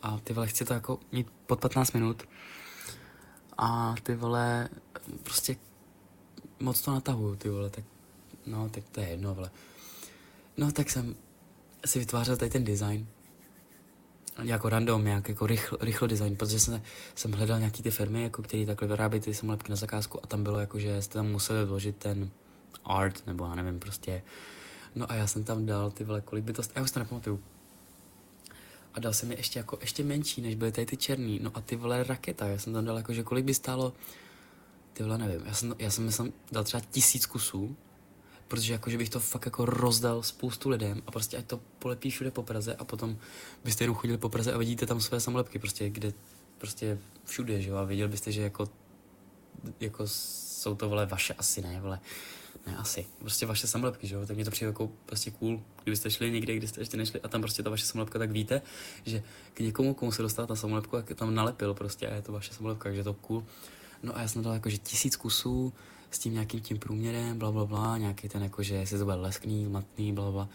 A 0.06 0.18
ty 0.24 0.32
vole, 0.32 0.46
chci 0.46 0.64
to 0.64 0.74
jako 0.74 0.98
mít 1.12 1.26
pod 1.46 1.60
15 1.60 1.92
minut 1.92 2.22
a 3.58 3.94
ty 4.02 4.14
vole, 4.14 4.68
prostě 5.22 5.56
moc 6.60 6.80
to 6.80 6.92
natahuju, 6.92 7.36
ty 7.36 7.48
vole, 7.48 7.70
tak 7.70 7.84
no, 8.46 8.68
tak 8.68 8.84
to 8.88 9.00
je 9.00 9.08
jedno, 9.08 9.34
vole. 9.34 9.50
No, 10.56 10.72
tak 10.72 10.90
jsem 10.90 11.16
si 11.86 11.98
vytvářel 11.98 12.36
tady 12.36 12.50
ten 12.50 12.64
design, 12.64 13.06
jako 14.42 14.68
random, 14.68 15.04
nějak 15.04 15.28
jako 15.28 15.46
rychl, 15.46 15.76
rychlo 15.80 16.06
design, 16.06 16.36
protože 16.36 16.60
jsem, 16.60 16.82
jsem 17.14 17.32
hledal 17.32 17.58
nějaký 17.58 17.82
ty 17.82 17.90
firmy, 17.90 18.22
jako 18.22 18.42
který 18.42 18.66
takhle 18.66 18.88
vyrábí 18.88 19.20
ty 19.20 19.34
samolepky 19.34 19.70
na 19.70 19.76
zakázku 19.76 20.20
a 20.24 20.26
tam 20.26 20.42
bylo 20.42 20.60
jako, 20.60 20.78
že 20.78 21.02
jste 21.02 21.14
tam 21.14 21.26
museli 21.26 21.64
vložit 21.64 21.96
ten 21.96 22.30
art, 22.84 23.26
nebo 23.26 23.44
já 23.44 23.54
nevím, 23.54 23.80
prostě. 23.80 24.22
No 24.94 25.10
a 25.10 25.14
já 25.14 25.26
jsem 25.26 25.44
tam 25.44 25.66
dal 25.66 25.90
ty 25.90 26.04
vole, 26.04 26.20
kolik 26.20 26.44
by 26.44 26.52
to, 26.52 26.62
já 26.74 26.82
už 26.82 26.90
to 26.90 26.98
nepamatuju, 26.98 27.40
a 28.96 29.00
dal 29.00 29.12
jsem 29.12 29.30
je 29.30 29.36
ještě 29.36 29.58
jako 29.58 29.78
ještě 29.80 30.04
menší, 30.04 30.40
než 30.40 30.54
byly 30.54 30.72
tady 30.72 30.86
ty 30.86 30.96
černý. 30.96 31.38
No 31.42 31.50
a 31.54 31.60
ty 31.60 31.76
vole 31.76 32.04
raketa, 32.04 32.46
já 32.46 32.58
jsem 32.58 32.72
tam 32.72 32.84
dal 32.84 32.96
jako, 32.96 33.12
že 33.12 33.22
kolik 33.22 33.44
by 33.44 33.54
stálo, 33.54 33.92
ty 34.92 35.02
vole 35.02 35.18
nevím, 35.18 35.46
já 35.46 35.54
jsem, 35.54 35.74
já 35.78 35.90
jsem 35.90 36.04
myslím 36.04 36.32
dal 36.52 36.64
třeba 36.64 36.82
tisíc 36.90 37.26
kusů, 37.26 37.76
protože 38.48 38.72
jako, 38.72 38.90
že 38.90 38.98
bych 38.98 39.10
to 39.10 39.20
fakt 39.20 39.44
jako 39.44 39.64
rozdal 39.64 40.22
spoustu 40.22 40.68
lidem 40.68 41.02
a 41.06 41.10
prostě 41.10 41.36
ať 41.36 41.46
to 41.46 41.60
polepí 41.78 42.10
všude 42.10 42.30
po 42.30 42.42
Praze 42.42 42.74
a 42.74 42.84
potom 42.84 43.16
byste 43.64 43.84
jenom 43.84 43.96
chodili 43.96 44.18
po 44.18 44.28
Praze 44.28 44.52
a 44.52 44.58
vidíte 44.58 44.86
tam 44.86 45.00
své 45.00 45.20
samolepky, 45.20 45.58
prostě 45.58 45.90
kde, 45.90 46.12
prostě 46.58 46.98
všude, 47.24 47.62
že 47.62 47.70
jo, 47.70 47.76
a 47.76 47.84
viděl 47.84 48.08
byste, 48.08 48.32
že 48.32 48.42
jako, 48.42 48.68
jako 49.80 50.04
jsou 50.06 50.74
to 50.74 50.88
vole 50.88 51.06
vaše 51.06 51.34
asi 51.34 51.62
ne, 51.62 51.80
vole, 51.80 52.00
ne, 52.66 52.76
asi. 52.76 53.06
Prostě 53.18 53.46
vaše 53.46 53.66
samolepky, 53.66 54.06
že 54.06 54.14
jo? 54.14 54.26
Tak 54.26 54.36
mě 54.36 54.44
to 54.44 54.50
přijde 54.50 54.68
jako 54.68 54.90
prostě 55.06 55.30
cool, 55.30 55.62
kdybyste 55.82 56.10
šli 56.10 56.30
někde, 56.30 56.56
kde 56.56 56.68
jste 56.68 56.80
ještě 56.80 56.96
nešli 56.96 57.20
a 57.20 57.28
tam 57.28 57.40
prostě 57.40 57.62
ta 57.62 57.70
vaše 57.70 57.86
samolepka, 57.86 58.18
tak 58.18 58.30
víte, 58.30 58.62
že 59.04 59.22
k 59.54 59.60
někomu, 59.60 59.94
komu 59.94 60.12
se 60.12 60.22
dostala 60.22 60.46
ta 60.46 60.56
samolepka, 60.56 60.96
jak 60.96 61.14
tam 61.14 61.34
nalepil 61.34 61.74
prostě 61.74 62.08
a 62.08 62.14
je 62.14 62.22
to 62.22 62.32
vaše 62.32 62.54
samolepka, 62.54 62.88
takže 62.88 63.04
to 63.04 63.14
cool. 63.14 63.44
No 64.02 64.16
a 64.16 64.20
já 64.20 64.28
jsem 64.28 64.42
dal 64.42 64.52
jakože 64.52 64.78
tisíc 64.78 65.16
kusů 65.16 65.72
s 66.10 66.18
tím 66.18 66.32
nějakým 66.32 66.60
tím 66.60 66.78
průměrem, 66.78 67.38
bla, 67.38 67.52
bla, 67.52 67.64
bla, 67.64 67.98
nějaký 67.98 68.28
ten 68.28 68.42
jakože, 68.42 68.74
jestli 68.74 68.98
to 68.98 69.04
bude 69.04 69.16
leskný, 69.16 69.66
matný, 69.66 70.12
bla, 70.12 70.30
bla. 70.30 70.48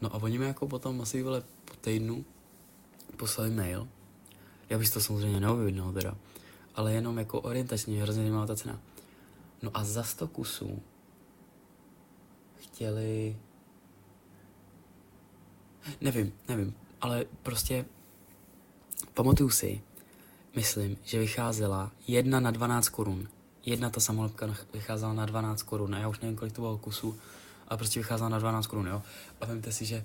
No 0.00 0.14
a 0.14 0.22
oni 0.22 0.38
mi 0.38 0.46
jako 0.46 0.68
potom 0.68 1.00
asi 1.00 1.22
vyle 1.22 1.40
po 1.40 1.74
týdnu 1.80 2.24
poslali 3.16 3.50
mail. 3.50 3.88
Já 4.70 4.78
bych 4.78 4.90
to 4.90 5.00
samozřejmě 5.00 5.40
neověděl 5.40 5.92
teda, 5.92 6.16
ale 6.80 6.92
jenom 6.92 7.18
jako 7.18 7.40
orientačně 7.40 8.02
hrozně 8.02 8.22
zajímavá 8.22 8.46
ta 8.46 8.56
cena. 8.56 8.80
No 9.62 9.70
a 9.74 9.84
za 9.84 10.02
100 10.02 10.28
kusů 10.28 10.82
chtěli... 12.58 13.36
Nevím, 16.00 16.32
nevím, 16.48 16.74
ale 17.00 17.24
prostě 17.42 17.84
pamatuju 19.14 19.50
si, 19.50 19.80
myslím, 20.56 20.96
že 21.04 21.18
vycházela 21.18 21.92
jedna 22.08 22.40
na 22.40 22.50
12 22.50 22.88
korun. 22.88 23.28
Jedna 23.66 23.90
ta 23.90 24.00
samolepka 24.00 24.54
vycházela 24.72 25.12
na 25.12 25.26
12 25.26 25.62
korun 25.62 25.94
a 25.94 25.98
já 25.98 26.08
už 26.08 26.20
nevím, 26.20 26.36
kolik 26.36 26.52
to 26.52 26.62
bylo 26.62 26.78
kusů, 26.78 27.18
a 27.68 27.76
prostě 27.76 28.00
vycházela 28.00 28.28
na 28.28 28.38
12 28.38 28.66
korun, 28.66 28.86
jo. 28.86 29.02
A 29.40 29.46
vemte 29.46 29.72
si, 29.72 29.84
že 29.84 30.04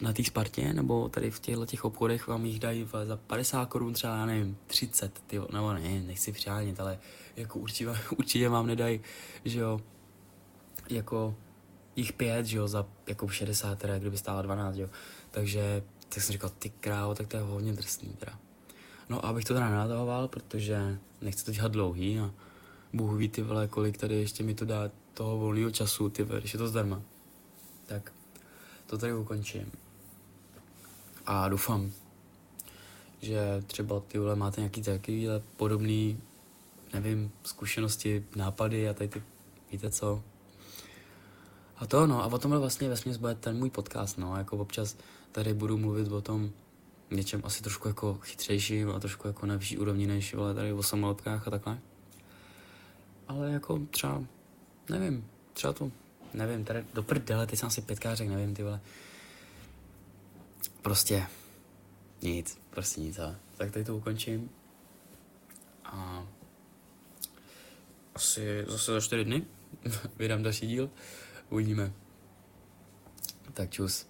na 0.00 0.12
té 0.12 0.24
Spartě, 0.24 0.72
nebo 0.72 1.08
tady 1.08 1.30
v 1.30 1.40
těchto 1.40 1.66
těch 1.66 1.84
obchodech 1.84 2.26
vám 2.26 2.44
jich 2.44 2.60
dají 2.60 2.88
za 3.04 3.16
50 3.16 3.66
korun 3.66 3.92
třeba, 3.92 4.16
já 4.16 4.26
nevím, 4.26 4.56
30, 4.66 5.22
ty, 5.26 5.40
nebo 5.52 5.72
ne, 5.72 6.02
nechci 6.02 6.32
přihánit, 6.32 6.80
ale 6.80 6.98
jako 7.36 7.58
určitě, 7.58 7.88
určitě 8.18 8.48
vám 8.48 8.66
nedají, 8.66 9.00
že 9.44 9.60
jo, 9.60 9.80
jako 10.90 11.34
jich 11.96 12.12
pět, 12.12 12.46
že 12.46 12.56
jo, 12.56 12.68
za 12.68 12.86
jako 13.06 13.28
60, 13.28 13.78
teda, 13.78 13.98
kdyby 13.98 14.18
stála 14.18 14.42
12, 14.42 14.76
jo. 14.76 14.88
Takže 15.30 15.82
tak 16.08 16.22
jsem 16.22 16.32
říkal, 16.32 16.50
ty 16.58 16.70
krávo, 16.70 17.14
tak 17.14 17.26
to 17.26 17.36
je 17.36 17.42
hodně 17.42 17.72
drsný, 17.72 18.08
teda. 18.08 18.38
No 19.08 19.24
a 19.24 19.28
abych 19.28 19.44
to 19.44 19.54
teda 19.54 19.70
nenatahoval, 19.70 20.28
protože 20.28 20.98
nechci 21.20 21.44
to 21.44 21.52
dělat 21.52 21.72
dlouhý 21.72 22.18
a 22.18 22.30
Bůh 22.92 23.18
ví 23.18 23.28
ty 23.28 23.42
vole, 23.42 23.68
kolik 23.68 23.98
tady 23.98 24.14
ještě 24.14 24.44
mi 24.44 24.54
to 24.54 24.64
dá 24.64 24.90
toho 25.14 25.38
volného 25.38 25.70
času, 25.70 26.08
ty 26.08 26.22
vole, 26.22 26.40
když 26.40 26.52
je 26.52 26.58
to 26.58 26.68
zdarma. 26.68 27.02
Tak 27.86 28.12
to 28.86 28.98
tady 28.98 29.14
ukončím. 29.14 29.72
A 31.26 31.48
doufám, 31.48 31.92
že 33.20 33.62
třeba 33.66 34.00
ty 34.00 34.18
vole 34.18 34.36
máte 34.36 34.60
nějaký 34.60 34.82
takovýhle 34.82 35.42
podobný, 35.56 36.20
nevím, 36.92 37.32
zkušenosti, 37.42 38.24
nápady 38.36 38.88
a 38.88 38.94
tady 38.94 39.08
ty, 39.08 39.22
víte 39.72 39.90
co. 39.90 40.22
A 41.76 41.86
to 41.86 42.06
no, 42.06 42.22
a 42.22 42.26
o 42.26 42.38
tomhle 42.38 42.60
vlastně 42.60 42.88
vesměs 42.88 43.16
bude 43.16 43.34
ten 43.34 43.58
můj 43.58 43.70
podcast, 43.70 44.18
no, 44.18 44.36
jako 44.36 44.56
občas 44.56 44.96
tady 45.32 45.54
budu 45.54 45.78
mluvit 45.78 46.12
o 46.12 46.20
tom 46.20 46.50
něčem 47.10 47.40
asi 47.44 47.62
trošku 47.62 47.88
jako 47.88 48.14
chytřejším 48.14 48.90
a 48.90 49.00
trošku 49.00 49.28
jako 49.28 49.46
na 49.46 49.56
vyšší 49.56 49.78
úrovni 49.78 50.06
než 50.06 50.34
vole 50.34 50.54
tady 50.54 50.72
o 50.72 50.82
samolotkách 50.82 51.48
a 51.48 51.50
takhle. 51.50 51.78
Ale 53.28 53.50
jako 53.50 53.80
třeba, 53.90 54.22
nevím, 54.90 55.26
třeba 55.52 55.72
to, 55.72 55.90
nevím, 56.34 56.64
tady 56.64 56.84
do 56.94 57.02
prdele, 57.02 57.46
teď 57.46 57.58
jsem 57.58 57.66
asi 57.66 57.80
pětkrát 57.80 58.16
řekl, 58.16 58.32
nevím, 58.32 58.54
ty 58.54 58.62
vole. 58.62 58.80
Prostě 60.84 61.26
nic, 62.22 62.58
prostě 62.70 63.00
nic, 63.00 63.18
ale 63.18 63.38
tak 63.56 63.70
tady 63.70 63.84
to 63.84 63.96
ukončím. 63.96 64.50
A 65.84 66.26
asi 68.14 68.64
zase 68.68 68.92
za 68.92 69.00
čtyři 69.00 69.24
dny 69.24 69.46
vydám 70.16 70.42
další 70.42 70.66
díl. 70.66 70.90
Uvidíme. 71.50 71.92
Tak 73.52 73.70
čus. 73.70 74.06